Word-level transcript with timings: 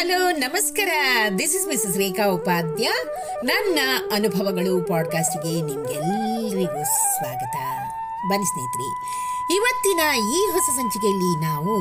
Hello, 0.00 0.30
ನಮಸ್ಕಾರ. 0.30 0.88
This 1.38 1.54
is 1.54 1.66
Mrs 1.66 1.96
Rekha 1.96 2.26
Upadhya 2.26 2.88
ನನ್ನ 3.44 3.78
ಅನುಭವಗಳು 4.12 4.88
ಪಾಡ್ಕಾಸ್ಟ್ಗೆ 4.88 5.52
ನಿಮ್ಗೆಲ್ಲರಿಗೂ 5.62 6.84
ಸ್ವಾಗತ. 6.84 7.56
ಬನ್ನಿ 8.30 8.46
ಸ್ನೇಹಿತರೆ, 8.46 8.88
ಇವತ್ತಿನ 9.56 10.00
ಈ 10.34 10.40
ಹೊಸ 10.52 10.68
ಸಂಚಿಕೆಯಲ್ಲಿ 10.76 11.40
ನಾವು 11.40 11.74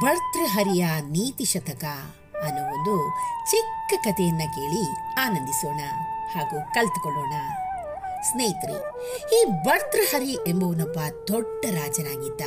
ಭರ್ತೃಹರಿಯ 0.00 0.86
ನೀತಿ 1.00 1.44
ಶತಕ 1.44 1.84
ಅನ್ನೋ 2.46 2.62
ಒಂದು 2.72 2.94
ಚಿಕ್ಕ 3.50 3.94
ಕಥೆಯನ್ನು 4.04 4.54
ಕೇಳಿ 4.54 5.14
ಆನಂದಿಸೋಣ 5.14 5.80
ಹಾಗೂ 6.34 6.74
ಕಲ್ತುಕೊಳ್ಳೋಣ. 6.74 7.32
ಸ್ನೇಹಿತರೆ, 8.22 8.78
ಈ 9.40 9.44
ಭರ್ತೃಹರಿ 9.44 10.32
ಎಂಬುವನೊಬ್ಬ 10.48 10.98
ದೊಡ್ಡ 11.28 11.64
ರಾಜನಾಗಿದ್ದ 11.64 12.40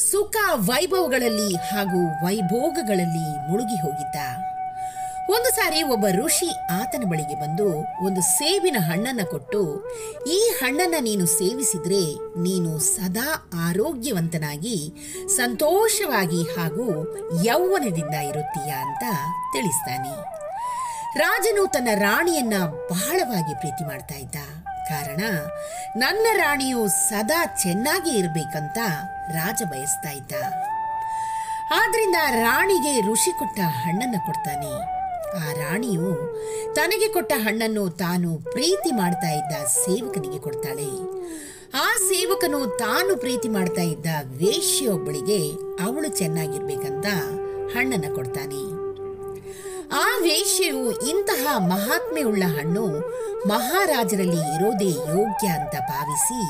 ಸುಖ 0.00 0.36
ವೈಭವಗಳಲ್ಲಿ 0.54 1.56
ಹಾಗೂ 1.56 2.26
ವೈಭೋಗಗಳಲ್ಲಿ 2.26 3.50
ಮುಳುಗಿ 3.50 3.82
ಹೋಗಿದ್ದ. 3.82 4.16
ಒಂದು 5.30 5.56
ಸಾರಿ 5.56 5.82
ಒಬ್ಬ 5.82 6.06
ಋಷಿ 6.06 6.50
ಆತನ 6.50 7.02
ಬಳಿಗೆ 7.10 7.40
ಬಂದು, 7.40 7.68
ಒಂದು 8.06 8.20
ಸೇಬಿನ 8.20 8.76
ಹಣ್ಣನ್ನು 8.80 9.30
ಕೊಟ್ಟು, 9.30 9.88
ಈ 10.26 10.38
ಹಣ್ಣನ್ನು 10.38 11.02
ನೀನು 11.02 11.26
ಸೇವಿಸಿದರೆ 11.26 12.14
ನೀನು 12.40 12.78
ಸದಾ 12.78 13.48
ಆರೋಗ್ಯವಂತನಾಗಿ, 13.68 14.92
ಸಂತೋಷವಾಗಿ 15.26 16.42
ಹಾಗೂ 16.42 17.16
ಯೌವನದಿಂದ 17.44 18.14
ಇರುತ್ತೀಯ 18.14 18.72
ಅಂತ 18.72 19.02
ತಿಳಿಸ್ತಾನೆ. 19.52 20.40
ರಾಜನು 21.18 21.66
ತನ್ನ 21.66 21.88
ರಾಣಿಯನ್ನ 21.94 22.54
ಬಹಳವಾಗಿ 22.64 23.54
ಪ್ರೀತಿ 23.54 23.86
ಮಾಡ್ತಾ 23.86 24.14
ಇದ್ದ. 24.14 24.36
ಕಾರಣ 24.90 25.22
ನನ್ನ 25.96 26.26
ರಾಣಿಯು 26.36 26.88
ಸದಾ 26.88 27.40
ಚೆನ್ನಾಗಿ 27.62 28.10
ಇರಬೇಕಂತ 28.10 28.78
ರಾಜ 29.32 29.62
ಬಯಸ್ತಾ 29.70 30.10
ಇದ್ದ. 30.10 30.32
ಆದ್ರಿಂದ 31.72 32.18
ರಾಣಿಗೆ 32.30 33.12
ಋಷಿ 33.12 33.32
ಕೊಟ್ಟ 33.38 33.60
ಹಣ್ಣನ್ನು 33.60 34.20
ಕೊಡ್ತಾನೆ. 34.26 34.72
ಆ 35.40 35.52
ರಾಣಿಯು 35.52 36.10
ತನಗೆ 36.74 37.08
ಕೊಟ್ಟ 37.08 37.32
ಹಣ್ಣನ್ನು 37.36 37.90
ತಾನು 37.90 38.38
ಪ್ರೀತಿ 38.38 38.90
ಮಾಡ್ತಾ 38.92 39.30
ಇದ್ದ 39.30 39.52
ಸೇವಕನಿಗೆ 39.66 40.38
ಕೊಡ್ತಾಳೆ. 40.38 40.90
ಆ 41.74 41.88
ಸೇವಕನು 42.08 42.60
ತಾನು 42.78 43.16
ಪ್ರೀತಿ 43.16 43.48
ಮಾಡ್ತಾ 43.48 43.82
ಇದ್ದ 43.82 44.06
ವೇಶ್ಯೊಬ್ಬಳಿಗೆ 44.24 45.40
ಅವಳು 45.84 46.08
ಚೆನ್ನಾಗಿರ್ಬೇಕಂತ 46.18 47.06
ಹಣ್ಣನ್ನು 47.76 48.10
ಕೊಡ್ತಾನೆ. 48.14 48.62
ಆ 49.92 50.06
ವೇಶ್ಯೆಯು 50.22 50.82
ಇಂತಹ 51.08 51.58
ಮಹಾತ್ಮೆಯುಳ್ಳ 51.58 52.42
ಹಣ್ಣು 52.58 52.84
ಮಹಾರಾಜರಲ್ಲಿ 53.48 54.40
ಇರೋದೇ 54.54 54.88
ಯೋಗ್ಯ 54.88 55.48
ಅಂತ 55.48 55.74
ಭಾವಿಸಿ 55.90 56.40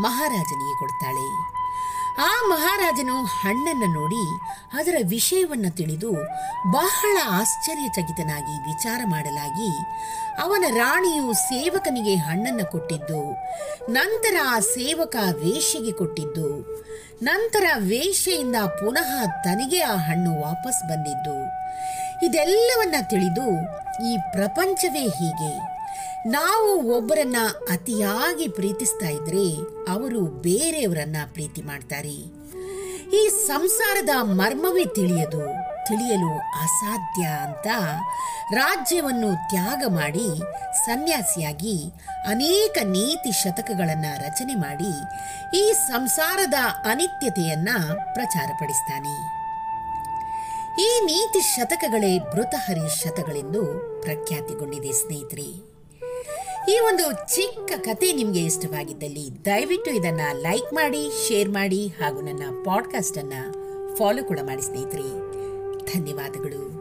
ಮಹಾರಾಜನಿಗೆ 0.00 0.78
ಕೊಡ್ತಾಳೆ. 0.78 1.28
ಆ 2.18 2.48
ಮಹಾರಾಜನು 2.50 3.24
ಹಣ್ಣನ್ನು 3.24 3.86
ನೋಡಿ 3.86 4.24
ಅದರ 4.78 4.94
ವಿಷಯವನ್ನು 5.02 5.76
ತಿಳಿದು 5.76 6.12
ಬಹಳ 6.72 7.16
ಆಶ್ಚರ್ಯಚಕಿತನಾಗಿ 7.30 8.54
ವಿಚಾರ 8.70 9.00
ಮಾಡಲಾಗಿ 9.04 9.70
ಅವನ 10.40 10.64
ರಾಣಿಯು 10.68 11.32
ಸೇವಕನಿಗೆ 11.32 12.14
ಹಣ್ಣನ್ನು 12.14 12.70
ಕೊಟ್ಟಿದ್ದು, 12.70 13.22
ನಂತರ 13.90 14.36
ಆ 14.46 14.58
ಸೇವಕ 14.58 15.16
ವೇಷಿಗೆ 15.16 15.92
ಕೊಟ್ಟಿದ್ದು, 15.92 16.48
ನಂತರ 17.22 17.64
ವೇಷೆಯಿಂದ 17.76 18.56
ಪುನಃ 18.56 19.24
ತನಗೆ 19.24 19.80
ಆ 19.80 19.96
ಹಣ್ಣು 19.96 20.40
ವಾಪಸ್ 20.40 20.88
ಬಂದಿದ್ದು. 20.88 21.38
ಇದೆಲ್ಲವನ್ನ 22.26 22.94
ತಿಳಿದು 23.02 23.48
ಈ 24.10 24.16
ಪ್ರಪಂಚವೇ 24.32 25.00
ಹೀಗೆ. 25.00 25.77
ನಾವು 26.26 26.96
ಒಬ್ಬರನ್ನ 26.96 27.36
ಅತಿಯಾಗಿ 27.70 28.48
ಪ್ರೀತಿಸ್ತಾ 28.48 29.08
ಇದ್ರೆ 29.08 29.54
ಅವರು 29.90 30.20
ಬೇರೆಯವರನ್ನ 30.20 31.16
ಪ್ರೀತಿ 31.32 31.62
ಮಾಡ್ತಾರೆ. 31.62 32.38
ಈ 33.16 33.28
ಸಂಸಾರದ 33.28 34.08
ಮರ್ಮವೇ 34.22 34.84
ತಿಳಿಯದು, 34.84 35.40
ತಿಳಿಯಲು 35.86 36.38
ಅಸಾಧ್ಯ 36.38 37.22
ಅಂತ 37.24 37.66
ರಾಜ್ಯವನ್ನು 38.54 39.48
ತ್ಯಾಗ 39.48 39.82
ಮಾಡಿ 39.88 40.38
ಸನ್ಯಾಸಿಯಾಗಿ 40.84 41.92
ಅನೇಕ 42.26 42.78
ನೀತಿ 42.82 43.32
ಶತಕಗಳನ್ನು 43.32 44.26
ರಚನೆ 44.26 44.54
ಮಾಡಿ 44.54 44.92
ಈ 45.58 45.72
ಸಂಸಾರದ 45.72 46.54
ಅನಿತ್ಯತೆಯನ್ನು 46.84 47.96
ಪ್ರಚಾರಪಡಿಸ್ತಾನೆ 48.14 49.38
ಈ 50.82 51.00
ನೀತಿ 51.04 51.40
ಶತಕಗಳೇ 51.40 52.18
ಮೃತಹರಿ 52.18 53.02
ಶತಗಳೆಂದು 53.02 53.64
ಪ್ರಖ್ಯಾತಿಗೊಂಡಿದೆ 54.02 54.92
ಸ್ನೇಹಿತರೆ. 54.92 55.67
ಈ 56.68 56.80
ಒಂದು 56.86 57.12
ಚಿಕ್ಕ 57.34 57.72
ಕತೆ 57.76 58.12
ನಿಮಗೆ 58.12 58.40
ಇಷ್ಟವಾಗಿದ್ದಲ್ಲಿ 58.40 59.44
ದಯವಿಟ್ಟು 59.44 59.90
ಇದನ್ನ 59.90 60.20
ಲೈಕ್ 60.32 60.74
ಮಾಡಿ, 60.74 61.28
ಶೇರ್ 61.28 61.48
ಮಾಡಿ 61.48 61.86
ಹಾಗೂ 61.86 62.20
ನನ್ನ 62.20 62.62
ಪಾಡ್ಕಾಸ್ಟ್ 62.64 63.18
ಅನ್ನ 63.18 63.32
ಫಾಲೋ 63.94 64.24
ಕೂಡ 64.24 64.38
ಮಾಡಿ 64.42 64.62
ಸ್ನೇಹಿತರೆ. 64.62 65.02
ಧನ್ಯವಾದಗಳು. 65.92 66.77